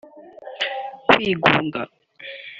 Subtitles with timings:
[1.09, 1.81] kwigunga